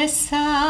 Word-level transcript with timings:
Listen, 0.00 0.67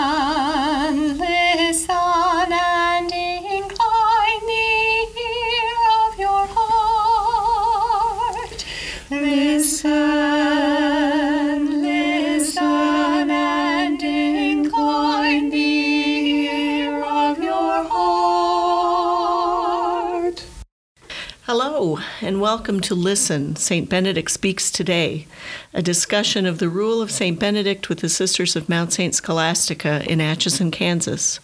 and 22.29 22.43
welcome 22.43 22.79
to 22.79 22.95
Listen, 22.95 23.57
St. 23.57 23.89
Benedict 23.89 24.31
Speaks 24.31 24.71
Today, 24.71 25.27
a 25.73 25.81
discussion 25.81 26.45
of 26.45 26.59
the 26.59 26.69
rule 26.69 27.01
of 27.01 27.11
St. 27.11 27.41
Benedict 27.41 27.89
with 27.89 28.01
the 28.01 28.11
Sisters 28.11 28.55
of 28.55 28.69
Mount 28.69 28.93
St. 28.93 29.15
Scholastica 29.15 30.03
in 30.07 30.21
Atchison, 30.21 30.71
Kansas. 30.71 31.41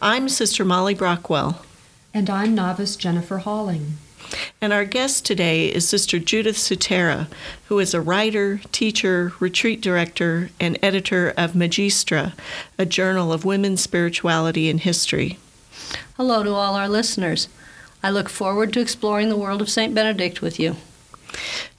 I'm 0.00 0.28
Sister 0.28 0.64
Molly 0.64 0.94
Brockwell, 0.94 1.56
And 2.14 2.30
I'm 2.30 2.54
novice 2.54 2.94
Jennifer 2.94 3.40
Halling. 3.40 3.94
and 4.60 4.72
our 4.72 4.84
guest 4.84 5.26
today 5.26 5.66
is 5.66 5.88
Sister 5.88 6.20
Judith 6.20 6.56
Sutera, 6.56 7.26
who 7.64 7.80
is 7.80 7.92
a 7.92 8.00
writer, 8.00 8.60
teacher, 8.70 9.32
retreat 9.40 9.80
director, 9.80 10.50
and 10.60 10.78
editor 10.80 11.34
of 11.36 11.54
Magistra, 11.54 12.32
a 12.78 12.86
journal 12.86 13.32
of 13.32 13.44
women's 13.44 13.80
spirituality 13.80 14.70
and 14.70 14.78
history. 14.78 15.36
Hello 16.16 16.44
to 16.44 16.50
all 16.52 16.76
our 16.76 16.88
listeners. 16.88 17.48
I 18.02 18.10
look 18.10 18.28
forward 18.28 18.72
to 18.72 18.80
exploring 18.80 19.28
the 19.28 19.36
world 19.36 19.60
of 19.60 19.68
St. 19.68 19.94
Benedict 19.94 20.40
with 20.40 20.60
you. 20.60 20.76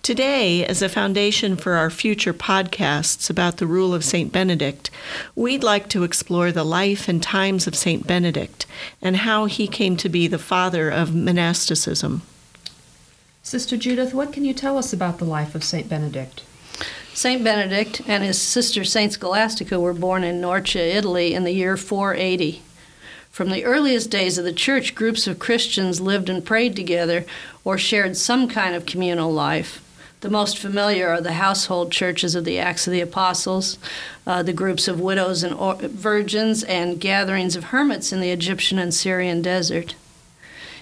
Today, 0.01 0.65
as 0.65 0.81
a 0.81 0.89
foundation 0.89 1.55
for 1.55 1.73
our 1.73 1.89
future 1.89 2.33
podcasts 2.33 3.29
about 3.29 3.57
the 3.57 3.67
rule 3.67 3.93
of 3.93 4.03
St. 4.03 4.31
Benedict, 4.31 4.89
we'd 5.35 5.63
like 5.63 5.87
to 5.89 6.03
explore 6.03 6.51
the 6.51 6.63
life 6.63 7.07
and 7.07 7.21
times 7.21 7.67
of 7.67 7.75
St. 7.75 8.07
Benedict 8.07 8.65
and 9.01 9.17
how 9.17 9.45
he 9.45 9.67
came 9.67 9.95
to 9.97 10.09
be 10.09 10.27
the 10.27 10.39
father 10.39 10.89
of 10.89 11.13
monasticism. 11.13 12.21
Sister 13.43 13.77
Judith, 13.77 14.13
what 14.13 14.33
can 14.33 14.45
you 14.45 14.53
tell 14.53 14.77
us 14.77 14.93
about 14.93 15.19
the 15.19 15.25
life 15.25 15.55
of 15.55 15.63
St. 15.63 15.87
Benedict? 15.87 16.43
St. 17.13 17.43
Benedict 17.43 18.01
and 18.07 18.23
his 18.23 18.41
sister 18.41 18.83
St. 18.83 19.13
Scholastica 19.13 19.79
were 19.79 19.93
born 19.93 20.23
in 20.23 20.41
Norcia, 20.41 20.95
Italy 20.95 21.33
in 21.33 21.43
the 21.43 21.51
year 21.51 21.75
480. 21.75 22.61
From 23.31 23.51
the 23.51 23.63
earliest 23.63 24.09
days 24.09 24.37
of 24.37 24.43
the 24.43 24.51
church, 24.51 24.95
groups 24.95 25.27
of 25.27 25.39
Christians 25.39 26.01
lived 26.01 26.29
and 26.29 26.43
prayed 26.43 26.75
together 26.75 27.25
or 27.63 27.77
shared 27.77 28.17
some 28.17 28.47
kind 28.47 28.75
of 28.75 28.85
communal 28.85 29.31
life. 29.31 29.81
The 30.21 30.29
most 30.29 30.57
familiar 30.57 31.07
are 31.07 31.21
the 31.21 31.33
household 31.33 31.93
churches 31.93 32.35
of 32.35 32.43
the 32.43 32.59
Acts 32.59 32.85
of 32.87 32.91
the 32.91 32.99
Apostles, 32.99 33.77
uh, 34.27 34.43
the 34.43 34.51
groups 34.51 34.89
of 34.89 34.99
widows 34.99 35.43
and 35.43 35.53
or- 35.53 35.75
virgins, 35.75 36.63
and 36.63 36.99
gatherings 36.99 37.55
of 37.55 37.65
hermits 37.65 38.11
in 38.11 38.19
the 38.19 38.31
Egyptian 38.31 38.77
and 38.79 38.93
Syrian 38.93 39.41
desert. 39.41 39.95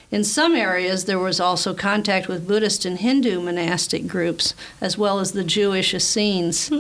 In 0.10 0.24
some 0.24 0.56
areas, 0.56 1.06
there 1.06 1.20
was 1.20 1.40
also 1.40 1.76
contact 1.76 2.28
with 2.28 2.48
Buddhist 2.48 2.86
and 2.86 2.98
Hindu 2.98 3.42
monastic 3.42 4.08
groups, 4.08 4.56
as 4.82 4.98
well 4.98 5.20
as 5.20 5.34
the 5.34 5.44
Jewish 5.44 5.94
Essenes. 5.94 6.72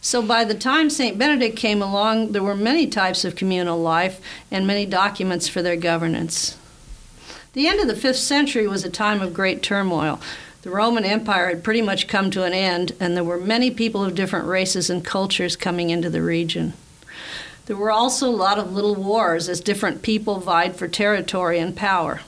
So 0.00 0.22
by 0.22 0.44
the 0.44 0.54
time 0.54 0.88
St. 0.88 1.18
Benedict 1.18 1.56
came 1.56 1.82
along, 1.82 2.32
there 2.32 2.42
were 2.42 2.54
many 2.54 2.86
types 2.86 3.24
of 3.24 3.36
communal 3.36 3.78
life 3.78 4.20
and 4.50 4.66
many 4.66 4.86
documents 4.86 5.46
for 5.48 5.60
their 5.60 5.76
governance. 5.76 6.56
The 7.52 7.66
end 7.66 7.80
of 7.80 7.86
the 7.86 7.96
fifth 7.96 8.16
century 8.16 8.66
was 8.66 8.84
a 8.84 8.90
time 8.90 9.20
of 9.20 9.34
great 9.34 9.62
turmoil. 9.62 10.20
The 10.62 10.70
Roman 10.70 11.04
Empire 11.04 11.48
had 11.48 11.64
pretty 11.64 11.82
much 11.82 12.06
come 12.06 12.30
to 12.30 12.44
an 12.44 12.52
end, 12.52 12.92
and 13.00 13.16
there 13.16 13.24
were 13.24 13.38
many 13.38 13.70
people 13.70 14.04
of 14.04 14.14
different 14.14 14.46
races 14.46 14.88
and 14.88 15.04
cultures 15.04 15.56
coming 15.56 15.90
into 15.90 16.08
the 16.08 16.22
region. 16.22 16.74
There 17.66 17.76
were 17.76 17.90
also 17.90 18.28
a 18.28 18.30
lot 18.30 18.58
of 18.58 18.72
little 18.72 18.94
wars 18.94 19.48
as 19.48 19.60
different 19.60 20.02
people 20.02 20.40
vied 20.40 20.76
for 20.76 20.88
territory 20.88 21.58
and 21.58 21.76
power. 21.76 22.20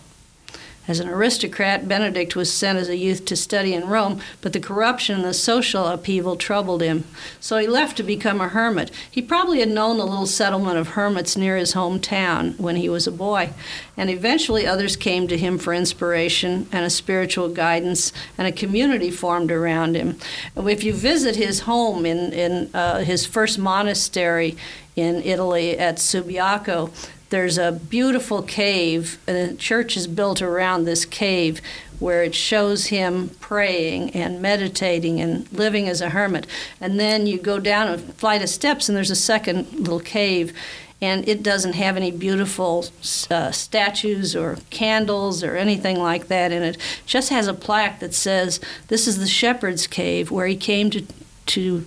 As 0.88 0.98
an 0.98 1.08
aristocrat, 1.08 1.86
Benedict 1.86 2.34
was 2.34 2.52
sent 2.52 2.77
as 2.77 2.89
a 2.89 2.96
youth 2.96 3.24
to 3.27 3.36
study 3.36 3.73
in 3.73 3.86
Rome, 3.86 4.20
but 4.40 4.52
the 4.52 4.58
corruption 4.58 5.17
and 5.17 5.24
the 5.24 5.33
social 5.33 5.86
upheaval 5.86 6.34
troubled 6.34 6.83
him. 6.83 7.05
So 7.39 7.56
he 7.58 7.68
left 7.68 7.96
to 7.98 8.02
become 8.02 8.40
a 8.40 8.48
hermit. 8.48 8.90
He 9.08 9.23
probably 9.23 9.61
had 9.61 9.68
known 9.68 9.98
the 9.98 10.05
little 10.05 10.27
settlement 10.27 10.79
of 10.79 10.89
hermits 10.89 11.36
near 11.36 11.56
his 11.56 11.74
hometown 11.74 12.58
when 12.58 12.74
he 12.74 12.89
was 12.89 13.06
a 13.06 13.12
boy, 13.12 13.51
and 13.96 14.11
eventually 14.11 14.67
others 14.67 14.96
came 14.96 15.29
to 15.29 15.39
him 15.39 15.56
for 15.56 15.73
inspiration 15.73 16.67
and 16.73 16.85
a 16.85 16.90
spiritual 16.90 17.48
guidance, 17.48 18.12
and 18.36 18.48
a 18.48 18.52
community 18.52 19.11
formed 19.11 19.52
around 19.52 19.95
him. 19.95 20.18
If 20.56 20.83
you 20.83 20.95
visit 20.95 21.36
his 21.36 21.61
home 21.61 22.05
in, 22.05 22.33
in 22.33 22.70
uh, 22.74 23.05
his 23.05 23.24
first 23.24 23.56
monastery 23.56 24.56
in 24.96 25.23
Italy 25.23 25.79
at 25.79 25.96
Subiaco, 25.96 26.90
there's 27.32 27.56
a 27.56 27.72
beautiful 27.72 28.42
cave, 28.42 29.18
and 29.26 29.36
a 29.36 29.54
church 29.54 29.96
is 29.96 30.06
built 30.06 30.42
around 30.42 30.84
this 30.84 31.06
cave 31.06 31.62
where 31.98 32.22
it 32.22 32.34
shows 32.34 32.88
him 32.88 33.30
praying 33.40 34.10
and 34.10 34.42
meditating 34.42 35.18
and 35.18 35.50
living 35.50 35.88
as 35.88 36.02
a 36.02 36.10
hermit. 36.10 36.46
And 36.78 37.00
then 37.00 37.26
you 37.26 37.38
go 37.38 37.58
down 37.58 37.88
a 37.88 37.96
flight 37.96 38.42
of 38.42 38.50
steps, 38.50 38.86
and 38.86 38.94
there's 38.94 39.10
a 39.10 39.16
second 39.16 39.72
little 39.72 39.98
cave. 39.98 40.52
And 41.00 41.26
it 41.26 41.42
doesn't 41.42 41.72
have 41.72 41.96
any 41.96 42.10
beautiful 42.10 42.84
uh, 43.30 43.50
statues 43.50 44.36
or 44.36 44.58
candles 44.68 45.42
or 45.42 45.56
anything 45.56 45.98
like 45.98 46.28
that 46.28 46.52
in 46.52 46.62
it. 46.62 46.76
Just 47.06 47.30
has 47.30 47.48
a 47.48 47.54
plaque 47.54 48.00
that 48.00 48.12
says, 48.12 48.60
"This 48.88 49.08
is 49.08 49.18
the 49.18 49.26
shepherd's 49.26 49.86
cave 49.86 50.30
where 50.30 50.46
he 50.46 50.54
came 50.54 50.90
to 50.90 51.06
to 51.46 51.84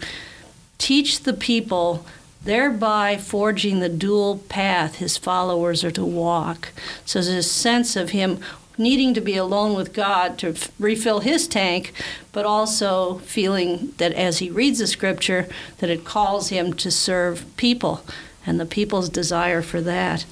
teach 0.80 1.22
the 1.22 1.34
people 1.34 2.04
thereby 2.46 3.18
forging 3.18 3.80
the 3.80 3.90
dual 3.90 4.38
path 4.50 4.96
his 4.96 5.18
followers 5.18 5.84
are 5.84 5.92
to 5.92 6.06
walk. 6.06 6.70
So 7.06 7.20
there's 7.22 7.28
a 7.28 7.44
sense 7.44 7.96
of 7.96 8.12
him 8.12 8.40
needing 8.78 9.14
to 9.14 9.22
be 9.22 9.38
alone 9.38 9.76
with 9.76 9.94
God 9.94 10.38
to 10.40 10.50
f- 10.50 10.70
refill 10.80 11.22
his 11.22 11.48
tank, 11.48 11.94
but 12.32 12.46
also 12.46 13.20
feeling 13.20 13.94
that 13.98 14.14
as 14.14 14.40
he 14.40 14.50
reads 14.50 14.80
the 14.80 14.88
scripture, 14.88 15.48
that 15.78 15.90
it 15.90 16.06
calls 16.06 16.50
him 16.50 16.74
to 16.74 16.92
serve 16.92 17.46
people 17.58 18.04
and 18.46 18.60
the 18.60 18.66
people's 18.66 19.10
desire 19.10 19.62
for 19.62 19.82
that. 19.82 20.26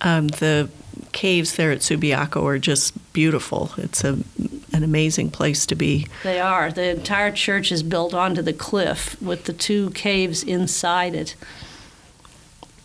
Um, 0.00 0.28
the 0.28 0.68
caves 1.12 1.56
there 1.56 1.72
at 1.72 1.78
Subiaco 1.78 2.42
are 2.44 2.58
just 2.58 3.12
beautiful. 3.12 3.70
It's 3.76 4.04
a, 4.04 4.18
an 4.72 4.82
amazing 4.82 5.30
place 5.30 5.66
to 5.66 5.74
be. 5.74 6.06
They 6.22 6.40
are. 6.40 6.70
The 6.70 6.90
entire 6.90 7.32
church 7.32 7.70
is 7.72 7.82
built 7.82 8.14
onto 8.14 8.42
the 8.42 8.52
cliff 8.52 9.20
with 9.20 9.44
the 9.44 9.52
two 9.52 9.90
caves 9.90 10.42
inside 10.42 11.14
it. 11.14 11.36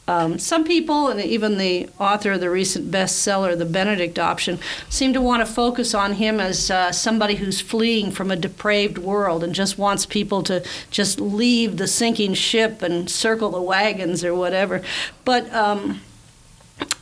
Um, 0.09 0.39
some 0.39 0.63
people, 0.63 1.09
and 1.09 1.19
even 1.19 1.57
the 1.57 1.89
author 1.99 2.31
of 2.31 2.39
the 2.39 2.49
recent 2.49 2.89
bestseller, 2.89 3.57
The 3.57 3.65
Benedict 3.65 4.17
Option, 4.17 4.57
seem 4.87 5.11
to 5.11 5.19
want 5.19 5.45
to 5.45 5.53
focus 5.53 5.93
on 5.93 6.13
him 6.13 6.39
as 6.39 6.71
uh, 6.71 6.93
somebody 6.93 7.35
who's 7.35 7.59
fleeing 7.59 8.11
from 8.11 8.31
a 8.31 8.37
depraved 8.37 8.97
world 8.97 9.43
and 9.43 9.53
just 9.53 9.77
wants 9.77 10.05
people 10.05 10.43
to 10.43 10.63
just 10.89 11.19
leave 11.19 11.75
the 11.75 11.87
sinking 11.87 12.35
ship 12.35 12.81
and 12.81 13.09
circle 13.09 13.49
the 13.49 13.61
wagons 13.61 14.23
or 14.23 14.33
whatever. 14.33 14.81
But 15.25 15.53
um, 15.53 15.99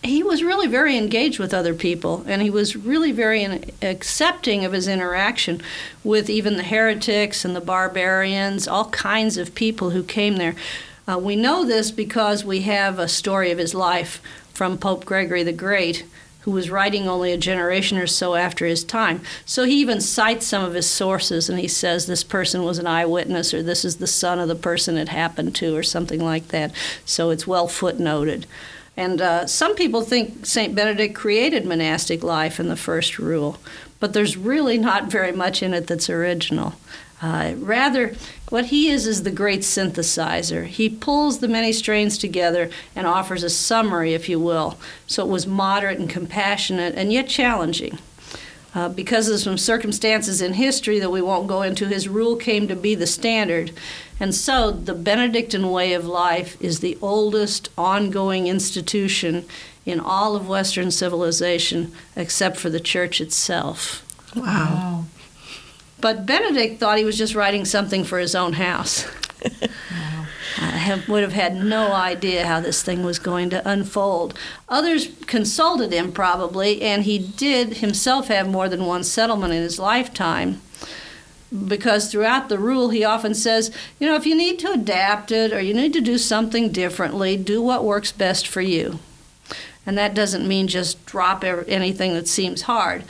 he 0.05 0.23
was 0.23 0.43
really 0.43 0.67
very 0.67 0.97
engaged 0.97 1.39
with 1.39 1.53
other 1.53 1.73
people, 1.73 2.23
and 2.27 2.41
he 2.41 2.49
was 2.49 2.75
really 2.75 3.11
very 3.11 3.45
accepting 3.81 4.63
of 4.63 4.73
his 4.73 4.87
interaction 4.87 5.61
with 6.03 6.29
even 6.29 6.57
the 6.57 6.63
heretics 6.63 7.45
and 7.45 7.55
the 7.55 7.61
barbarians, 7.61 8.67
all 8.67 8.89
kinds 8.89 9.37
of 9.37 9.55
people 9.55 9.91
who 9.91 10.03
came 10.03 10.37
there. 10.37 10.55
Uh, 11.07 11.17
we 11.17 11.35
know 11.35 11.65
this 11.65 11.91
because 11.91 12.43
we 12.43 12.61
have 12.61 12.97
a 12.97 13.07
story 13.07 13.51
of 13.51 13.57
his 13.57 13.75
life 13.75 14.21
from 14.53 14.77
Pope 14.77 15.05
Gregory 15.05 15.43
the 15.43 15.51
Great, 15.51 16.05
who 16.41 16.51
was 16.51 16.69
writing 16.69 17.07
only 17.07 17.31
a 17.31 17.37
generation 17.37 17.97
or 17.97 18.07
so 18.07 18.35
after 18.35 18.65
his 18.65 18.83
time. 18.83 19.21
So 19.45 19.63
he 19.63 19.79
even 19.81 19.99
cites 19.99 20.45
some 20.45 20.63
of 20.63 20.75
his 20.75 20.87
sources 20.87 21.49
and 21.49 21.59
he 21.59 21.67
says 21.67 22.05
this 22.05 22.23
person 22.23 22.63
was 22.63 22.77
an 22.77 22.85
eyewitness 22.85 23.53
or 23.53 23.63
this 23.63 23.83
is 23.83 23.97
the 23.97 24.07
son 24.07 24.39
of 24.39 24.47
the 24.47 24.55
person 24.55 24.97
it 24.97 25.09
happened 25.09 25.55
to 25.55 25.75
or 25.75 25.81
something 25.81 26.23
like 26.23 26.49
that. 26.49 26.71
So 27.03 27.31
it's 27.31 27.47
well 27.47 27.67
footnoted. 27.67 28.45
And 28.97 29.21
uh, 29.21 29.45
some 29.45 29.75
people 29.75 30.01
think 30.01 30.45
St. 30.45 30.73
Benedict 30.73 31.15
created 31.15 31.65
monastic 31.65 32.23
life 32.23 32.59
in 32.59 32.69
the 32.69 32.77
first 32.77 33.19
rule, 33.19 33.57
but 33.99 34.13
there's 34.13 34.37
really 34.37 34.77
not 34.77 35.11
very 35.11 35.31
much 35.31 35.61
in 35.61 35.73
it 35.73 35.87
that's 35.87 36.09
original. 36.09 36.75
Uh, 37.21 37.53
rather, 37.57 38.13
what 38.49 38.65
he 38.65 38.89
is 38.89 39.07
is 39.07 39.23
the 39.23 39.31
great 39.31 39.61
synthesizer. 39.61 40.65
He 40.65 40.89
pulls 40.89 41.39
the 41.39 41.47
many 41.47 41.71
strains 41.71 42.17
together 42.17 42.69
and 42.95 43.07
offers 43.07 43.43
a 43.43 43.49
summary, 43.49 44.13
if 44.13 44.29
you 44.29 44.39
will. 44.39 44.77
So 45.07 45.25
it 45.25 45.29
was 45.29 45.47
moderate 45.47 45.97
and 45.97 46.09
compassionate 46.09 46.95
and 46.95 47.11
yet 47.11 47.27
challenging. 47.27 47.97
Uh, 48.75 48.89
because 48.89 49.29
of 49.29 49.39
some 49.39 49.57
circumstances 49.57 50.41
in 50.41 50.53
history 50.53 50.99
that 50.99 51.09
we 51.09 51.21
won't 51.21 51.47
go 51.47 51.61
into, 51.61 51.87
his 51.87 52.09
rule 52.09 52.35
came 52.35 52.67
to 52.67 52.75
be 52.75 52.93
the 52.93 53.07
standard. 53.07 53.71
And 54.19 54.35
so 54.35 54.69
the 54.69 54.93
Benedictine 54.93 55.71
way 55.71 55.93
of 55.93 56.05
life 56.05 56.61
is 56.61 56.81
the 56.81 56.97
oldest 57.01 57.69
ongoing 57.77 58.47
institution 58.47 59.45
in 59.85 60.01
all 60.01 60.35
of 60.35 60.49
Western 60.49 60.91
civilization 60.91 61.93
except 62.17 62.57
for 62.57 62.69
the 62.69 62.81
church 62.81 63.21
itself. 63.21 64.05
Wow. 64.35 65.05
But 66.01 66.25
Benedict 66.25 66.77
thought 66.77 66.97
he 66.97 67.05
was 67.05 67.17
just 67.17 67.33
writing 67.33 67.63
something 67.63 68.03
for 68.03 68.19
his 68.19 68.35
own 68.35 68.53
house. 68.53 69.05
Uh, 70.57 70.71
have, 70.71 71.09
would 71.09 71.21
have 71.21 71.33
had 71.33 71.53
no 71.53 71.91
idea 71.91 72.45
how 72.45 72.61
this 72.61 72.81
thing 72.81 73.03
was 73.03 73.19
going 73.19 73.49
to 73.49 73.69
unfold. 73.69 74.37
Others 74.69 75.09
consulted 75.27 75.91
him 75.91 76.13
probably, 76.13 76.81
and 76.81 77.03
he 77.03 77.17
did 77.19 77.77
himself 77.77 78.29
have 78.29 78.47
more 78.47 78.69
than 78.69 78.85
one 78.85 79.03
settlement 79.03 79.53
in 79.53 79.61
his 79.61 79.79
lifetime. 79.79 80.61
Because 81.67 82.09
throughout 82.09 82.47
the 82.47 82.57
rule, 82.57 82.89
he 82.89 83.03
often 83.03 83.33
says, 83.33 83.69
you 83.99 84.07
know, 84.07 84.15
if 84.15 84.25
you 84.25 84.35
need 84.35 84.57
to 84.59 84.71
adapt 84.71 85.31
it 85.31 85.51
or 85.51 85.59
you 85.59 85.73
need 85.73 85.93
to 85.93 86.01
do 86.01 86.17
something 86.17 86.71
differently, 86.71 87.35
do 87.35 87.61
what 87.61 87.83
works 87.83 88.13
best 88.13 88.47
for 88.47 88.61
you. 88.61 88.99
And 89.85 89.97
that 89.97 90.13
doesn't 90.13 90.47
mean 90.47 90.67
just 90.67 91.05
drop 91.05 91.43
anything 91.43 92.13
that 92.13 92.27
seems 92.27 92.63
hard, 92.63 93.03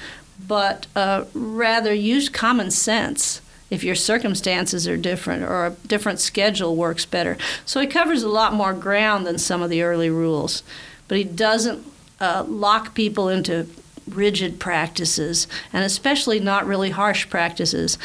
but 0.45 0.87
uh, 0.95 1.25
rather 1.33 1.93
use 1.93 2.27
common 2.27 2.71
sense 2.71 3.41
if 3.69 3.83
your 3.83 3.95
circumstances 3.95 4.87
are 4.87 4.97
different 4.97 5.43
or 5.43 5.65
a 5.65 5.71
different 5.87 6.19
schedule 6.19 6.75
works 6.75 7.05
better. 7.05 7.37
So 7.65 7.79
he 7.79 7.87
covers 7.87 8.23
a 8.23 8.29
lot 8.29 8.53
more 8.53 8.73
ground 8.73 9.25
than 9.25 9.37
some 9.37 9.61
of 9.61 9.69
the 9.69 9.81
early 9.81 10.09
rules, 10.09 10.63
but 11.07 11.17
he 11.17 11.23
doesn't 11.23 11.85
uh, 12.19 12.45
lock 12.47 12.93
people 12.93 13.27
into 13.27 13.67
rigid 14.07 14.59
practices 14.59 15.47
and 15.73 15.83
especially 15.83 16.39
not 16.39 16.65
really 16.65 16.91
harsh 16.91 17.29
practices. 17.29 17.97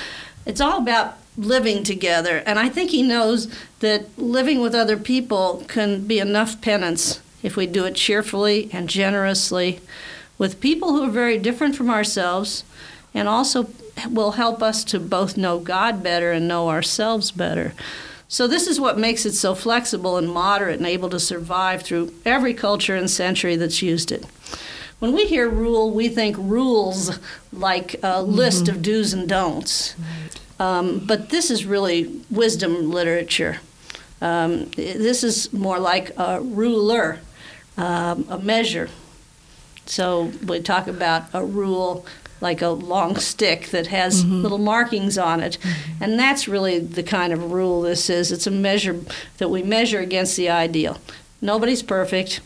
It's 0.46 0.60
all 0.60 0.78
about 0.78 1.18
living 1.36 1.84
together, 1.84 2.42
and 2.44 2.58
I 2.58 2.68
think 2.68 2.90
he 2.90 3.02
knows 3.02 3.46
that 3.80 4.18
living 4.18 4.60
with 4.60 4.74
other 4.74 4.96
people 4.96 5.64
can 5.68 6.06
be 6.06 6.18
enough 6.18 6.60
penance 6.60 7.20
if 7.42 7.56
we 7.56 7.66
do 7.66 7.84
it 7.84 7.94
cheerfully 7.94 8.68
and 8.72 8.88
generously 8.88 9.80
with 10.38 10.60
people 10.60 10.92
who 10.92 11.04
are 11.04 11.10
very 11.10 11.38
different 11.38 11.76
from 11.76 11.90
ourselves 11.90 12.64
and 13.14 13.28
also 13.28 13.68
will 14.08 14.32
help 14.32 14.62
us 14.62 14.84
to 14.84 15.00
both 15.00 15.36
know 15.36 15.58
God 15.58 16.02
better 16.02 16.32
and 16.32 16.48
know 16.48 16.68
ourselves 16.68 17.30
better. 17.30 17.74
So, 18.28 18.46
this 18.46 18.68
is 18.68 18.78
what 18.78 18.96
makes 18.96 19.26
it 19.26 19.32
so 19.32 19.56
flexible 19.56 20.16
and 20.16 20.28
moderate 20.30 20.78
and 20.78 20.86
able 20.86 21.10
to 21.10 21.18
survive 21.18 21.82
through 21.82 22.14
every 22.24 22.54
culture 22.54 22.94
and 22.94 23.10
century 23.10 23.56
that's 23.56 23.82
used 23.82 24.12
it. 24.12 24.24
When 25.00 25.12
we 25.12 25.26
hear 25.26 25.48
rule, 25.48 25.90
we 25.90 26.08
think 26.08 26.36
rules 26.38 27.18
like 27.52 27.96
a 28.02 28.22
list 28.22 28.64
mm-hmm. 28.66 28.76
of 28.76 28.82
do's 28.82 29.12
and 29.12 29.28
don'ts. 29.28 29.96
Right. 29.98 30.40
Um, 30.60 30.98
but 31.06 31.30
this 31.30 31.50
is 31.50 31.64
really 31.64 32.22
wisdom 32.30 32.90
literature. 32.90 33.60
Um, 34.20 34.66
this 34.76 35.24
is 35.24 35.52
more 35.52 35.80
like 35.80 36.16
a 36.18 36.40
ruler, 36.40 37.18
um, 37.78 38.26
a 38.28 38.38
measure. 38.38 38.90
So 39.86 40.30
we 40.46 40.60
talk 40.60 40.86
about 40.86 41.24
a 41.32 41.42
rule 41.44 42.04
like 42.40 42.62
a 42.62 42.68
long 42.68 43.16
stick 43.16 43.66
that 43.68 43.88
has 43.88 44.24
mm-hmm. 44.24 44.42
little 44.42 44.58
markings 44.58 45.18
on 45.18 45.40
it. 45.40 45.58
Mm-hmm. 45.60 46.02
And 46.04 46.18
that's 46.18 46.48
really 46.48 46.78
the 46.78 47.02
kind 47.02 47.32
of 47.32 47.52
rule 47.52 47.82
this 47.82 48.08
is. 48.08 48.32
It's 48.32 48.46
a 48.46 48.50
measure 48.50 49.00
that 49.38 49.48
we 49.48 49.62
measure 49.62 50.00
against 50.00 50.36
the 50.36 50.48
ideal. 50.48 50.98
Nobody's 51.42 51.82
perfect, 51.82 52.40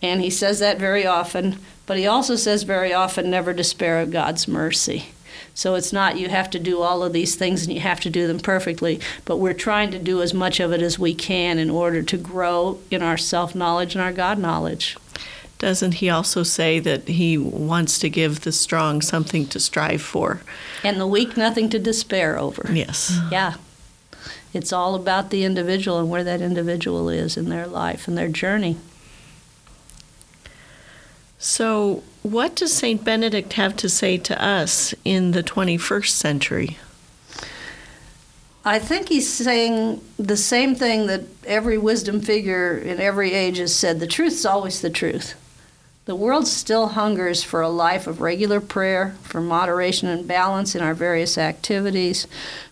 and 0.00 0.20
he 0.20 0.30
says 0.30 0.58
that 0.60 0.78
very 0.78 1.06
often, 1.06 1.58
but 1.86 1.98
he 1.98 2.06
also 2.06 2.34
says 2.36 2.62
very 2.62 2.92
often 2.92 3.30
never 3.30 3.52
despair 3.52 4.00
of 4.00 4.10
God's 4.10 4.48
mercy. 4.48 5.06
So 5.54 5.74
it's 5.74 5.92
not 5.92 6.18
you 6.18 6.28
have 6.28 6.48
to 6.50 6.58
do 6.58 6.80
all 6.80 7.02
of 7.02 7.12
these 7.12 7.34
things 7.34 7.62
and 7.62 7.72
you 7.72 7.80
have 7.80 8.00
to 8.00 8.10
do 8.10 8.26
them 8.26 8.40
perfectly, 8.40 9.00
but 9.24 9.36
we're 9.36 9.52
trying 9.52 9.90
to 9.90 9.98
do 9.98 10.22
as 10.22 10.32
much 10.32 10.60
of 10.60 10.72
it 10.72 10.80
as 10.80 10.98
we 10.98 11.14
can 11.14 11.58
in 11.58 11.68
order 11.68 12.02
to 12.02 12.16
grow 12.16 12.80
in 12.90 13.02
our 13.02 13.18
self 13.18 13.54
knowledge 13.54 13.94
and 13.94 14.02
our 14.02 14.12
God 14.12 14.38
knowledge. 14.38 14.96
Doesn't 15.62 15.94
he 15.94 16.10
also 16.10 16.42
say 16.42 16.80
that 16.80 17.06
he 17.06 17.38
wants 17.38 18.00
to 18.00 18.10
give 18.10 18.40
the 18.40 18.50
strong 18.50 19.00
something 19.00 19.46
to 19.46 19.60
strive 19.60 20.02
for? 20.02 20.40
And 20.82 20.98
the 20.98 21.06
weak 21.06 21.36
nothing 21.36 21.70
to 21.70 21.78
despair 21.78 22.36
over. 22.36 22.68
Yes. 22.72 23.16
Yeah. 23.30 23.54
It's 24.52 24.72
all 24.72 24.96
about 24.96 25.30
the 25.30 25.44
individual 25.44 26.00
and 26.00 26.10
where 26.10 26.24
that 26.24 26.40
individual 26.40 27.08
is 27.08 27.36
in 27.36 27.48
their 27.48 27.68
life 27.68 28.08
and 28.08 28.18
their 28.18 28.26
journey. 28.26 28.76
So, 31.38 32.02
what 32.24 32.56
does 32.56 32.72
St. 32.72 33.04
Benedict 33.04 33.52
have 33.52 33.76
to 33.76 33.88
say 33.88 34.18
to 34.18 34.44
us 34.44 34.96
in 35.04 35.30
the 35.30 35.44
21st 35.44 36.08
century? 36.08 36.78
I 38.64 38.80
think 38.80 39.10
he's 39.10 39.32
saying 39.32 40.02
the 40.18 40.36
same 40.36 40.74
thing 40.74 41.06
that 41.06 41.22
every 41.46 41.78
wisdom 41.78 42.20
figure 42.20 42.76
in 42.76 43.00
every 43.00 43.32
age 43.32 43.58
has 43.58 43.72
said 43.72 44.00
the 44.00 44.08
truth 44.08 44.32
is 44.32 44.44
always 44.44 44.80
the 44.80 44.90
truth. 44.90 45.36
The 46.04 46.16
world 46.16 46.48
still 46.48 46.88
hungers 46.88 47.44
for 47.44 47.60
a 47.60 47.68
life 47.68 48.08
of 48.08 48.20
regular 48.20 48.60
prayer, 48.60 49.14
for 49.22 49.40
moderation 49.40 50.08
and 50.08 50.26
balance 50.26 50.74
in 50.74 50.82
our 50.82 50.94
various 50.94 51.38
activities, 51.38 52.26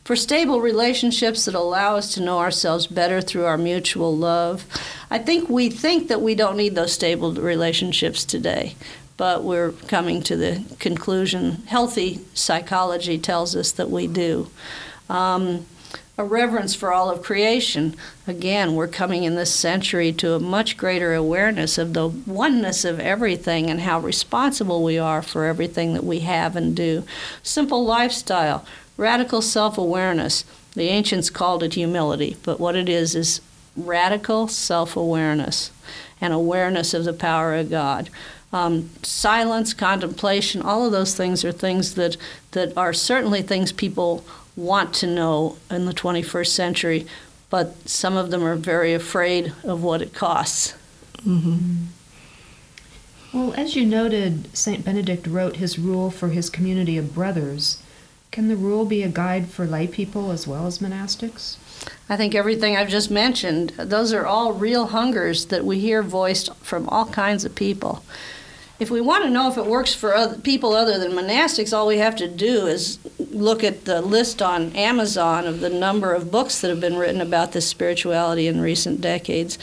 for 0.05 0.17
stable 0.17 0.61
relationships 0.61 1.45
that 1.45 1.55
allow 1.55 1.95
us 1.95 2.13
to 2.15 2.23
know 2.23 2.41
ourselves 2.41 2.89
better 2.89 3.21
through 3.21 3.45
our 3.45 3.57
mutual 3.57 4.17
love. 4.17 4.67
I 5.13 5.19
think 5.19 5.49
we 5.49 5.71
think 5.71 6.09
that 6.09 6.21
we 6.21 6.35
don't 6.35 6.57
need 6.57 6.75
those 6.75 6.93
stable 6.93 7.33
relationships 7.33 8.25
today, 8.25 8.75
but 9.17 9.45
we're 9.45 9.73
coming 9.87 10.23
to 10.23 10.37
the 10.37 10.65
conclusion 10.81 11.63
healthy 11.67 12.23
psychology 12.35 13.17
tells 13.17 13.55
us 13.55 13.71
that 13.71 13.91
we 13.91 14.09
do. 14.09 14.51
Um, 15.09 15.67
a 16.21 16.25
reverence 16.25 16.75
for 16.75 16.93
all 16.93 17.11
of 17.11 17.23
creation. 17.23 17.97
Again, 18.27 18.75
we're 18.75 18.87
coming 18.87 19.25
in 19.25 19.37
this 19.37 19.53
century 19.53 20.13
to 20.13 20.35
a 20.35 20.39
much 20.39 20.77
greater 20.77 21.15
awareness 21.15 21.79
of 21.79 21.95
the 21.95 22.09
oneness 22.09 22.85
of 22.85 23.01
everything 23.01 23.71
and 23.71 23.81
how 23.81 23.99
responsible 23.99 24.85
we 24.85 24.99
are 24.99 25.23
for 25.23 25.47
everything 25.47 25.95
that 25.95 26.05
we 26.05 26.21
have 26.21 26.57
and 26.57 26.77
do. 26.77 27.05
Simple 27.43 27.87
lifestyle, 27.87 28.67
radical 28.99 29.41
self 29.41 29.79
awareness. 29.79 30.45
The 30.75 30.89
ancients 30.91 31.31
called 31.31 31.63
it 31.63 31.73
humility, 31.73 32.37
but 32.43 32.61
what 32.61 32.77
it 32.77 32.89
is 32.89 33.15
is 33.15 33.41
radical 33.75 34.47
self 34.47 34.97
awareness 34.97 35.71
and 36.21 36.35
awareness 36.35 36.93
of 36.93 37.05
the 37.05 37.15
power 37.15 37.55
of 37.55 37.71
God. 37.71 38.11
Um, 38.53 38.91
silence, 39.03 39.73
contemplation, 39.73 40.61
all 40.61 40.85
of 40.85 40.93
those 40.93 41.15
things 41.15 41.47
are 41.47 41.53
things 41.53 41.95
that, 41.95 42.19
that 42.51 42.77
are 42.77 42.93
certainly 42.93 43.41
things 43.41 43.73
people 43.73 44.23
want 44.61 44.95
to 44.95 45.07
know 45.07 45.57
in 45.71 45.87
the 45.87 45.95
21st 45.95 46.49
century, 46.49 47.07
but 47.49 47.89
some 47.89 48.17
of 48.17 48.31
them 48.31 48.45
are 48.45 48.57
very 48.57 48.93
afraid 48.95 49.53
of 49.65 49.83
what 49.83 50.03
it 50.03 50.15
costs. 50.15 50.75
Mm-hmm. 51.17 51.87
Well, 53.33 53.55
as 53.55 53.77
you 53.77 53.87
noted, 53.87 54.55
St. 54.57 54.85
Benedict 54.85 55.27
wrote 55.27 55.57
his 55.57 55.79
rule 55.79 56.11
for 56.11 56.29
his 56.29 56.51
community 56.51 56.99
of 56.99 57.15
brothers. 57.15 57.83
Can 58.31 58.49
the 58.49 58.57
rule 58.57 58.85
be 58.85 59.03
a 59.03 59.09
guide 59.09 59.49
for 59.49 59.67
lay 59.67 59.87
people 59.87 60.31
as 60.31 60.47
well 60.47 60.67
as 60.67 60.79
monastics? 60.79 61.57
I 62.09 62.17
think 62.17 62.35
everything 62.35 62.77
I've 62.77 62.89
just 62.89 63.11
mentioned, 63.11 63.71
those 63.79 64.13
are 64.13 64.27
all 64.27 64.53
real 64.53 64.89
hungers 64.89 65.47
that 65.47 65.65
we 65.65 65.81
hear 65.81 66.03
voiced 66.03 66.55
from 66.57 66.89
all 66.89 67.07
kinds 67.07 67.45
of 67.45 67.55
people 67.55 68.05
if 68.81 68.91
we 68.91 69.03
want 69.03 69.25
to 69.25 69.31
know 69.31 69.51
if 69.51 69.59
it 69.59 69.67
works 69.67 69.95
for 69.95 70.15
other 70.15 70.39
people 70.39 70.73
other 70.73 70.99
than 70.99 71.13
monastics, 71.13 71.77
all 71.77 71.87
we 71.87 71.99
have 71.99 72.17
to 72.17 72.27
do 72.27 72.67
is 72.67 72.99
look 73.19 73.63
at 73.63 73.85
the 73.85 74.01
list 74.01 74.41
on 74.41 74.75
Amazon 74.75 75.47
of 75.47 75.61
the 75.61 75.69
number 75.69 76.15
of 76.15 76.31
books 76.31 76.63
that 76.63 76.71
have 76.71 76.81
been 76.81 76.97
written 76.97 77.21
about 77.21 77.53
this 77.53 77.69
spirituality 77.69 78.47
in 78.47 78.59
recent 78.59 79.03
decades. 79.03 79.59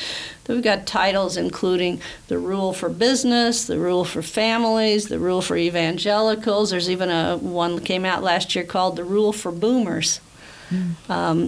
We've 0.47 0.61
got 0.61 0.85
titles 0.85 1.35
including 1.35 1.99
The 2.27 2.37
Rule 2.37 2.73
for 2.73 2.89
Business, 2.89 3.65
The 3.65 3.79
Rule 3.79 4.05
for 4.05 4.21
Families, 4.21 5.07
The 5.07 5.19
Rule 5.19 5.41
for 5.41 5.57
Evangelicals. 5.57 6.69
There's 6.69 6.89
even 6.89 7.09
a 7.09 7.37
one 7.37 7.75
that 7.75 7.85
came 7.85 8.05
out 8.05 8.21
last 8.21 8.55
year 8.55 8.63
called 8.63 8.95
The 8.95 9.03
Rule 9.03 9.33
for 9.33 9.51
Boomers. 9.51 10.21
Mm. 10.69 11.09
Um, 11.09 11.47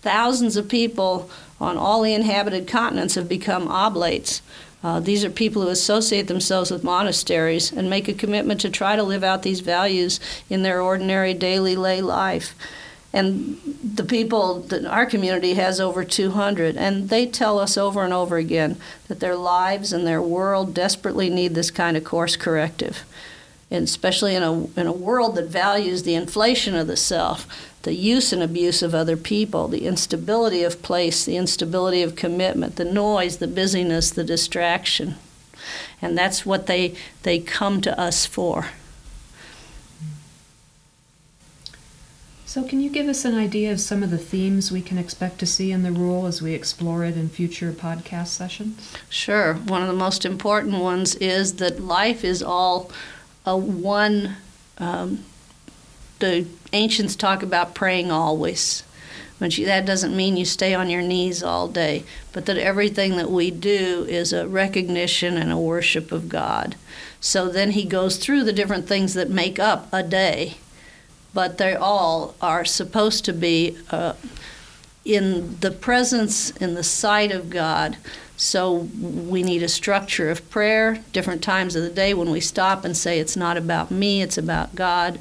thousands 0.00 0.56
of 0.56 0.68
people 0.68 1.30
on 1.60 1.76
all 1.76 2.00
the 2.00 2.14
inhabited 2.14 2.66
continents 2.66 3.14
have 3.14 3.28
become 3.28 3.68
oblates 3.68 4.40
uh, 4.82 4.98
these 5.00 5.24
are 5.24 5.30
people 5.30 5.62
who 5.62 5.68
associate 5.68 6.26
themselves 6.26 6.70
with 6.70 6.82
monasteries 6.82 7.70
and 7.70 7.90
make 7.90 8.08
a 8.08 8.14
commitment 8.14 8.60
to 8.62 8.70
try 8.70 8.96
to 8.96 9.02
live 9.02 9.22
out 9.22 9.42
these 9.42 9.60
values 9.60 10.18
in 10.48 10.62
their 10.62 10.80
ordinary 10.80 11.34
daily 11.34 11.76
lay 11.76 12.00
life. 12.00 12.54
And 13.12 13.60
the 13.82 14.04
people 14.04 14.60
that 14.60 14.86
our 14.86 15.04
community 15.04 15.54
has 15.54 15.80
over 15.80 16.04
200, 16.04 16.76
and 16.76 17.08
they 17.08 17.26
tell 17.26 17.58
us 17.58 17.76
over 17.76 18.04
and 18.04 18.12
over 18.12 18.36
again 18.36 18.76
that 19.08 19.20
their 19.20 19.34
lives 19.34 19.92
and 19.92 20.06
their 20.06 20.22
world 20.22 20.74
desperately 20.74 21.28
need 21.28 21.54
this 21.54 21.70
kind 21.70 21.96
of 21.96 22.04
course 22.04 22.36
corrective. 22.36 23.02
And 23.70 23.84
especially 23.84 24.34
in 24.34 24.42
a, 24.42 24.64
in 24.80 24.86
a 24.86 24.92
world 24.92 25.34
that 25.34 25.48
values 25.48 26.04
the 26.04 26.14
inflation 26.14 26.74
of 26.74 26.86
the 26.86 26.96
self, 26.96 27.46
the 27.82 27.94
use 27.94 28.32
and 28.32 28.42
abuse 28.42 28.82
of 28.82 28.94
other 28.94 29.16
people, 29.16 29.68
the 29.68 29.86
instability 29.86 30.62
of 30.62 30.82
place, 30.82 31.24
the 31.24 31.36
instability 31.36 32.02
of 32.02 32.16
commitment, 32.16 32.76
the 32.76 32.84
noise, 32.84 33.38
the 33.38 33.48
busyness, 33.48 34.10
the 34.10 34.24
distraction. 34.24 35.14
And 36.02 36.16
that's 36.16 36.44
what 36.44 36.66
they, 36.66 36.94
they 37.22 37.38
come 37.38 37.80
to 37.82 37.98
us 37.98 38.26
for. 38.26 38.66
So, 42.50 42.64
can 42.64 42.80
you 42.80 42.90
give 42.90 43.06
us 43.06 43.24
an 43.24 43.36
idea 43.36 43.70
of 43.70 43.80
some 43.80 44.02
of 44.02 44.10
the 44.10 44.18
themes 44.18 44.72
we 44.72 44.82
can 44.82 44.98
expect 44.98 45.38
to 45.38 45.46
see 45.46 45.70
in 45.70 45.84
the 45.84 45.92
rule 45.92 46.26
as 46.26 46.42
we 46.42 46.52
explore 46.52 47.04
it 47.04 47.16
in 47.16 47.28
future 47.28 47.70
podcast 47.70 48.26
sessions? 48.26 48.92
Sure. 49.08 49.54
One 49.54 49.82
of 49.82 49.86
the 49.86 49.94
most 49.94 50.24
important 50.24 50.80
ones 50.80 51.14
is 51.14 51.54
that 51.54 51.78
life 51.78 52.24
is 52.24 52.42
all 52.42 52.90
a 53.46 53.56
one 53.56 54.36
um, 54.78 55.22
the 56.20 56.46
ancients 56.72 57.16
talk 57.16 57.42
about 57.42 57.74
praying 57.74 58.10
always. 58.10 58.84
But 59.40 59.56
that 59.56 59.86
doesn't 59.86 60.14
mean 60.14 60.36
you 60.36 60.44
stay 60.44 60.74
on 60.74 60.90
your 60.90 61.00
knees 61.00 61.42
all 61.42 61.66
day, 61.66 62.04
but 62.32 62.44
that 62.44 62.58
everything 62.58 63.16
that 63.16 63.30
we 63.30 63.50
do 63.50 64.06
is 64.06 64.32
a 64.34 64.46
recognition 64.46 65.38
and 65.38 65.50
a 65.50 65.56
worship 65.56 66.12
of 66.12 66.28
God. 66.28 66.76
So 67.20 67.48
then 67.48 67.70
he 67.70 67.84
goes 67.84 68.18
through 68.18 68.44
the 68.44 68.52
different 68.52 68.86
things 68.86 69.14
that 69.14 69.30
make 69.30 69.58
up 69.58 69.88
a 69.92 70.02
day, 70.02 70.58
but 71.32 71.56
they 71.56 71.74
all 71.74 72.34
are 72.42 72.66
supposed 72.66 73.24
to 73.24 73.32
be 73.32 73.78
uh, 73.90 74.12
in 75.06 75.58
the 75.60 75.70
presence, 75.70 76.50
in 76.50 76.74
the 76.74 76.84
sight 76.84 77.32
of 77.32 77.48
God. 77.48 77.96
So 78.36 78.88
we 79.00 79.42
need 79.42 79.62
a 79.62 79.68
structure 79.68 80.30
of 80.30 80.48
prayer, 80.50 81.02
different 81.12 81.42
times 81.42 81.76
of 81.76 81.82
the 81.82 81.90
day 81.90 82.12
when 82.12 82.30
we 82.30 82.40
stop 82.40 82.84
and 82.84 82.96
say, 82.96 83.18
It's 83.18 83.36
not 83.36 83.56
about 83.56 83.90
me, 83.90 84.22
it's 84.22 84.38
about 84.38 84.74
God. 84.74 85.18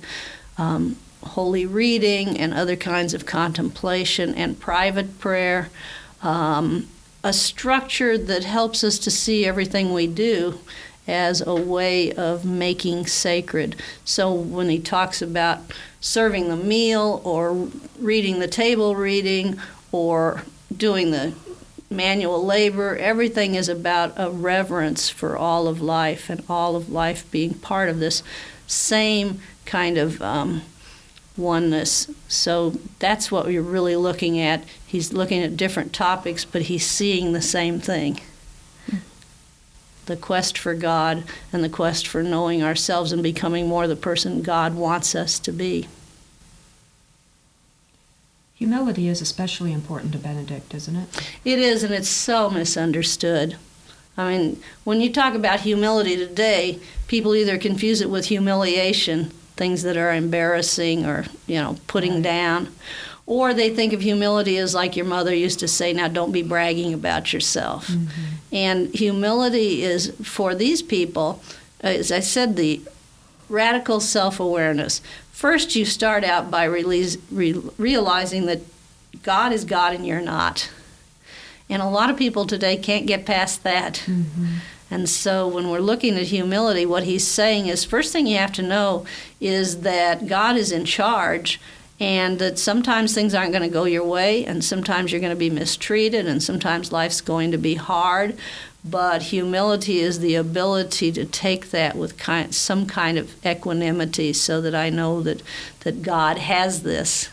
Um, 0.59 0.97
holy 1.23 1.65
reading 1.65 2.37
and 2.37 2.53
other 2.53 2.75
kinds 2.75 3.13
of 3.13 3.25
contemplation 3.25 4.33
and 4.35 4.59
private 4.59 5.19
prayer. 5.19 5.69
Um, 6.21 6.87
a 7.23 7.33
structure 7.33 8.17
that 8.17 8.43
helps 8.43 8.83
us 8.83 8.97
to 8.99 9.11
see 9.11 9.45
everything 9.45 9.93
we 9.93 10.07
do 10.07 10.59
as 11.07 11.41
a 11.45 11.55
way 11.55 12.11
of 12.13 12.45
making 12.45 13.07
sacred. 13.07 13.75
So 14.05 14.33
when 14.33 14.69
he 14.69 14.79
talks 14.79 15.21
about 15.21 15.59
serving 15.99 16.49
the 16.49 16.55
meal 16.55 17.21
or 17.23 17.69
reading 17.97 18.39
the 18.39 18.47
table 18.47 18.95
reading 18.95 19.59
or 19.91 20.43
doing 20.75 21.11
the 21.11 21.33
manual 21.89 22.45
labor, 22.45 22.95
everything 22.95 23.55
is 23.55 23.67
about 23.67 24.13
a 24.15 24.29
reverence 24.29 25.09
for 25.09 25.35
all 25.35 25.67
of 25.67 25.81
life 25.81 26.29
and 26.29 26.43
all 26.47 26.75
of 26.75 26.89
life 26.89 27.29
being 27.31 27.55
part 27.55 27.89
of 27.89 27.99
this 27.99 28.21
same 28.67 29.41
kind 29.69 29.97
of 29.97 30.21
um, 30.21 30.63
oneness. 31.37 32.09
So 32.27 32.71
that's 32.97 33.31
what 33.31 33.45
we're 33.45 33.61
really 33.61 33.95
looking 33.95 34.39
at. 34.39 34.63
He's 34.85 35.13
looking 35.13 35.41
at 35.41 35.55
different 35.55 35.93
topics, 35.93 36.43
but 36.43 36.63
he's 36.63 36.85
seeing 36.85 37.33
the 37.33 37.41
same 37.41 37.79
thing 37.79 38.19
the 40.09 40.17
quest 40.17 40.57
for 40.57 40.73
God 40.73 41.23
and 41.53 41.63
the 41.63 41.69
quest 41.69 42.07
for 42.07 42.23
knowing 42.23 42.63
ourselves 42.63 43.11
and 43.11 43.21
becoming 43.21 43.67
more 43.67 43.87
the 43.87 43.95
person 43.95 44.41
God 44.41 44.73
wants 44.73 45.13
us 45.13 45.37
to 45.37 45.51
be. 45.51 45.87
Humility 48.55 49.07
is 49.07 49.21
especially 49.21 49.71
important 49.71 50.11
to 50.13 50.17
Benedict, 50.17 50.73
isn't 50.73 50.95
it? 50.95 51.31
It 51.45 51.59
is, 51.59 51.83
and 51.83 51.93
it's 51.93 52.09
so 52.09 52.49
misunderstood. 52.49 53.55
I 54.17 54.35
mean, 54.35 54.61
when 54.83 54.99
you 54.99 55.13
talk 55.13 55.35
about 55.35 55.61
humility 55.61 56.17
today, 56.17 56.79
people 57.07 57.35
either 57.35 57.57
confuse 57.57 58.01
it 58.01 58.09
with 58.09 58.25
humiliation, 58.25 59.31
things 59.59 59.83
that 59.83 59.97
are 59.97 60.13
embarrassing 60.13 61.05
or, 61.05 61.25
you 61.45 61.55
know, 61.55 61.77
putting 61.85 62.13
Right. 62.13 62.23
down, 62.23 62.69
or 63.27 63.53
they 63.53 63.69
think 63.69 63.93
of 63.93 64.01
humility 64.01 64.57
as 64.57 64.73
like 64.73 64.95
your 64.95 65.05
mother 65.05 65.35
used 65.35 65.59
to 65.59 65.67
say, 65.67 65.93
now 65.93 66.07
don't 66.07 66.31
be 66.31 66.41
bragging 66.41 66.93
about 66.93 67.31
yourself. 67.33 67.87
Mm-hmm. 67.87 68.55
And 68.55 68.95
humility 68.95 69.83
is, 69.83 70.15
for 70.23 70.55
these 70.55 70.81
people, 70.81 71.43
as 71.81 72.11
I 72.11 72.21
said, 72.21 72.55
the 72.55 72.81
radical 73.49 73.99
self 73.99 74.39
awareness. 74.39 75.01
First, 75.31 75.75
you 75.75 75.85
start 75.85 76.23
out 76.23 76.49
by 76.49 76.63
release, 76.63 77.17
re, 77.29 77.53
realizing 77.77 78.45
that 78.47 78.61
God 79.23 79.51
is 79.51 79.65
God 79.65 79.93
and 79.93 80.07
you're 80.07 80.21
not. 80.21 80.71
And 81.69 81.81
a 81.81 81.89
lot 81.89 82.09
of 82.09 82.17
people 82.17 82.45
today 82.45 82.77
can't 82.77 83.05
get 83.05 83.25
past 83.25 83.63
that. 83.63 84.03
Mm-hmm. 84.05 84.45
And 84.91 85.07
so 85.07 85.47
when 85.47 85.69
we're 85.69 85.79
looking 85.79 86.15
at 86.17 86.27
humility, 86.27 86.85
what 86.85 87.03
he's 87.03 87.27
saying 87.27 87.67
is 87.67 87.83
first 87.83 88.11
thing 88.11 88.27
you 88.27 88.37
have 88.37 88.53
to 88.53 88.63
know 88.63 89.05
is 89.39 89.81
that 89.81 90.27
God 90.27 90.57
is 90.57 90.71
in 90.71 90.85
charge 90.85 91.59
and 91.99 92.39
that 92.39 92.57
sometimes 92.57 93.13
things 93.13 93.35
aren't 93.35 93.51
going 93.51 93.61
to 93.61 93.73
go 93.73 93.83
your 93.83 94.05
way 94.05 94.45
and 94.45 94.63
sometimes 94.63 95.11
you're 95.11 95.21
going 95.21 95.33
to 95.33 95.35
be 95.35 95.49
mistreated 95.49 96.27
and 96.27 96.41
sometimes 96.41 96.91
life's 96.91 97.21
going 97.21 97.51
to 97.51 97.57
be 97.57 97.75
hard. 97.75 98.37
But 98.83 99.23
humility 99.23 99.99
is 99.99 100.19
the 100.19 100.35
ability 100.35 101.11
to 101.11 101.25
take 101.25 101.71
that 101.71 101.97
with 101.97 102.17
kind, 102.17 102.55
some 102.55 102.85
kind 102.85 103.17
of 103.17 103.35
equanimity 103.45 104.31
so 104.31 104.61
that 104.61 104.73
I 104.73 104.89
know 104.89 105.21
that, 105.21 105.43
that 105.81 106.01
God 106.01 106.37
has 106.37 106.83
this 106.83 107.29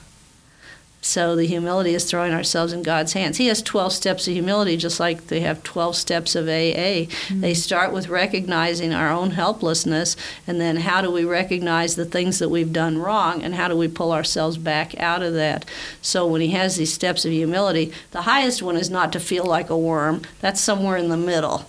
so 1.06 1.36
the 1.36 1.46
humility 1.46 1.94
is 1.94 2.04
throwing 2.04 2.32
ourselves 2.32 2.72
in 2.72 2.82
God's 2.82 3.12
hands. 3.12 3.36
He 3.36 3.46
has 3.46 3.62
12 3.62 3.92
steps 3.92 4.26
of 4.26 4.32
humility, 4.32 4.76
just 4.76 4.98
like 4.98 5.28
they 5.28 5.38
have 5.40 5.62
12 5.62 5.94
steps 5.94 6.34
of 6.34 6.48
AA. 6.48 7.06
They 7.30 7.54
start 7.54 7.92
with 7.92 8.08
recognizing 8.08 8.92
our 8.92 9.10
own 9.12 9.30
helplessness, 9.30 10.16
and 10.48 10.60
then 10.60 10.78
how 10.78 11.02
do 11.02 11.10
we 11.12 11.24
recognize 11.24 11.94
the 11.94 12.04
things 12.04 12.40
that 12.40 12.48
we've 12.48 12.72
done 12.72 12.98
wrong, 12.98 13.40
and 13.44 13.54
how 13.54 13.68
do 13.68 13.76
we 13.76 13.86
pull 13.86 14.10
ourselves 14.10 14.58
back 14.58 14.98
out 15.00 15.22
of 15.22 15.32
that? 15.34 15.64
So 16.02 16.26
when 16.26 16.40
he 16.40 16.48
has 16.48 16.74
these 16.74 16.92
steps 16.92 17.24
of 17.24 17.30
humility, 17.30 17.92
the 18.10 18.22
highest 18.22 18.60
one 18.60 18.76
is 18.76 18.90
not 18.90 19.12
to 19.12 19.20
feel 19.20 19.44
like 19.44 19.70
a 19.70 19.78
worm. 19.78 20.22
That's 20.40 20.60
somewhere 20.60 20.96
in 20.96 21.08
the 21.08 21.16
middle. 21.16 21.66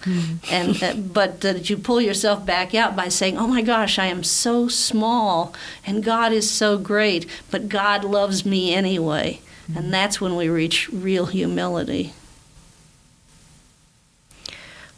And 0.50 0.82
uh, 0.82 0.94
but 0.96 1.42
that 1.42 1.70
you 1.70 1.78
pull 1.78 2.02
yourself 2.02 2.44
back 2.44 2.74
out 2.74 2.96
by 2.96 3.10
saying, 3.10 3.38
"Oh 3.38 3.48
my 3.48 3.62
gosh, 3.62 4.00
I 4.00 4.08
am 4.08 4.24
so 4.24 4.68
small, 4.68 5.54
and 5.86 6.04
God 6.04 6.32
is 6.34 6.50
so 6.50 6.80
great, 6.80 7.28
but 7.52 7.70
God 7.70 8.04
loves 8.04 8.44
me 8.44 8.74
anyway." 8.74 9.27
And 9.76 9.94
that's 9.94 10.22
when 10.22 10.36
we 10.36 10.50
reach 10.50 10.90
real 10.90 11.26
humility. 11.26 12.14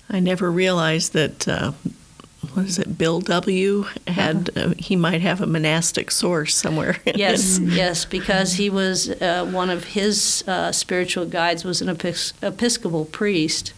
I 0.10 0.20
never 0.20 0.52
realized 0.52 1.14
that. 1.14 1.48
Uh, 1.48 1.72
what 2.54 2.66
is 2.66 2.80
it? 2.80 2.98
Bill 2.98 3.20
W. 3.22 3.86
had 4.08 4.50
uh, 4.56 4.74
he 4.78 4.96
might 4.96 5.22
have 5.22 5.42
a 5.42 5.48
monastic 5.48 6.12
source 6.12 6.56
somewhere. 6.56 6.98
Yes, 7.16 7.60
yes, 7.60 8.06
because 8.06 8.54
he 8.54 8.70
was 8.70 9.10
uh, 9.22 9.46
one 9.52 9.70
of 9.70 9.84
his 9.84 10.44
uh, 10.48 10.72
spiritual 10.72 11.26
guides 11.26 11.66
was 11.66 11.82
an 11.82 11.88
epis- 11.90 12.34
Episcopal 12.42 13.06
priest, 13.06 13.74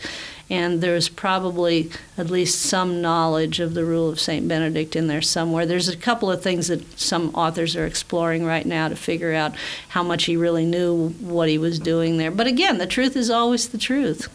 and 0.50 0.82
there's 0.82 1.10
probably 1.10 1.90
at 2.18 2.30
least 2.30 2.62
some 2.62 3.02
knowledge 3.02 3.60
of 3.60 3.74
the 3.74 3.84
rule 3.86 4.10
of 4.10 4.20
Saint 4.20 4.48
Benedict 4.48 4.96
in 4.96 5.08
there 5.08 5.22
somewhere. 5.22 5.66
There's 5.66 5.88
a 5.88 5.98
couple 5.98 6.30
of 6.30 6.44
things 6.44 6.68
that 6.68 7.00
some 7.00 7.34
authors 7.34 7.76
are 7.76 7.86
exploring 7.86 8.46
right 8.46 8.66
now 8.66 8.90
to 8.90 8.96
figure 8.96 9.34
out 9.34 9.56
how 9.90 10.04
much 10.04 10.26
he 10.26 10.36
really 10.38 10.66
knew 10.66 11.10
what 11.20 11.50
he 11.50 11.58
was 11.58 11.80
doing 11.80 12.18
there. 12.18 12.32
But 12.32 12.48
again, 12.48 12.78
the 12.78 12.88
truth 12.88 13.16
is 13.16 13.30
always 13.30 13.70
the 13.70 13.78
truth. 13.80 14.28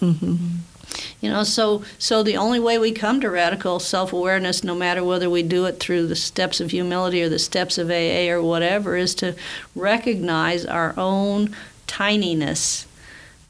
You 1.27 1.33
know, 1.33 1.43
so 1.43 1.83
so 1.99 2.23
the 2.23 2.37
only 2.37 2.61
way 2.61 2.79
we 2.79 2.93
come 2.93 3.21
to 3.21 3.29
radical 3.29 3.81
self-awareness, 3.81 4.63
no 4.63 4.77
matter 4.77 5.03
whether 5.03 5.29
we 5.29 5.43
do 5.43 5.65
it 5.65 5.81
through 5.81 6.07
the 6.07 6.15
steps 6.15 6.61
of 6.61 6.71
humility 6.71 7.21
or 7.21 7.29
the 7.29 7.41
steps 7.41 7.79
of 7.79 7.91
AA 7.91 8.31
or 8.31 8.41
whatever, 8.41 8.97
is 8.97 9.13
to 9.17 9.35
recognize 9.75 10.65
our 10.65 10.95
own 10.97 11.53
tininess, 11.89 12.87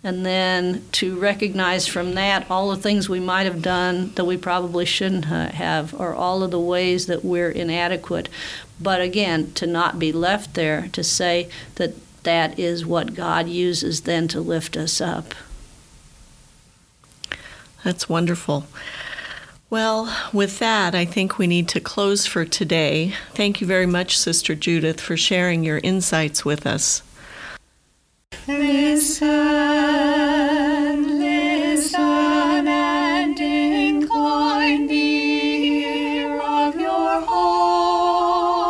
and 0.03 0.25
then 0.25 0.87
to 0.93 1.19
recognize 1.21 1.87
from 1.87 2.15
that 2.15 2.51
all 2.51 2.71
the 2.71 2.81
things 2.81 3.11
we 3.11 3.21
might 3.21 3.45
have 3.45 3.61
done 3.61 4.11
that 4.15 4.25
we 4.25 4.39
probably 4.39 4.87
shouldn't 4.87 5.27
have, 5.27 5.93
or 6.01 6.15
all 6.15 6.43
of 6.43 6.51
the 6.51 6.59
ways 6.59 7.05
that 7.09 7.23
we're 7.27 7.51
inadequate. 7.51 8.31
But 8.81 9.03
again, 9.03 9.53
to 9.53 9.67
not 9.67 9.99
be 9.99 10.13
left 10.13 10.55
there, 10.55 10.89
to 10.93 11.05
say 11.05 11.51
that 11.75 11.93
that 12.23 12.59
is 12.59 12.87
what 12.87 13.15
God 13.15 13.49
uses 13.49 14.01
then 14.01 14.29
to 14.29 14.41
lift 14.41 14.79
us 14.79 14.99
up. 15.03 15.35
That's 17.87 18.09
wonderful. 18.09 18.67
Well, 19.71 20.13
with 20.33 20.59
that, 20.59 20.93
I 20.97 21.05
think 21.05 21.39
we 21.39 21.47
need 21.47 21.69
to 21.69 21.79
close 21.79 22.27
for 22.27 22.45
today. 22.45 23.15
Thank 23.35 23.61
you 23.61 23.67
very 23.69 23.87
much, 23.87 24.19
Sister 24.19 24.57
Judith, 24.57 25.01
for 25.01 25.17
sharing 25.17 25.63
your 25.63 25.79
insights 25.85 26.45
with 26.45 26.67
us. 26.67 27.05
Listen, 28.49 29.29
listen, 31.21 32.67
and 32.67 33.39
incline 33.39 34.89
the 34.89 34.95
ear 34.97 36.41
of 36.41 36.75
your 36.75 37.21
heart. 37.21 38.61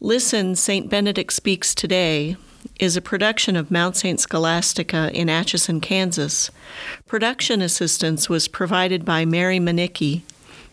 Listen, 0.00 0.56
St. 0.56 0.90
Benedict 0.90 1.32
Speaks 1.32 1.76
Today 1.76 2.36
is 2.80 2.96
a 2.96 3.02
production 3.02 3.56
of 3.56 3.70
Mount 3.70 3.96
St. 3.96 4.18
Scholastica 4.18 5.10
in 5.12 5.28
Atchison, 5.28 5.80
Kansas. 5.80 6.50
Production 7.06 7.62
assistance 7.62 8.28
was 8.28 8.48
provided 8.48 9.04
by 9.04 9.24
Mary 9.24 9.58
Manicki. 9.58 10.22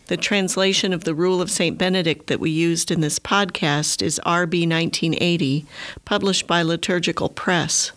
The 0.08 0.16
translation 0.16 0.92
of 0.92 1.04
the 1.04 1.14
Rule 1.14 1.40
of 1.40 1.50
St. 1.50 1.78
Benedict 1.78 2.26
that 2.26 2.40
we 2.40 2.50
used 2.50 2.90
in 2.90 3.00
this 3.00 3.18
podcast 3.18 4.02
is 4.02 4.20
RB 4.26 4.68
1980, 4.68 5.64
published 6.04 6.46
by 6.46 6.62
Liturgical 6.62 7.28
Press. 7.28 7.92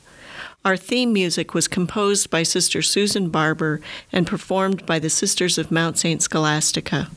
Our 0.64 0.78
theme 0.78 1.12
music 1.12 1.54
was 1.54 1.68
composed 1.68 2.30
by 2.30 2.44
Sister 2.44 2.82
Susan 2.82 3.30
Barber 3.30 3.82
and 4.12 4.28
performed 4.28 4.86
by 4.86 5.00
the 5.00 5.10
Sisters 5.10 5.58
of 5.58 5.72
Mount 5.72 5.98
St. 5.98 6.22
Scholastica. 6.22 7.10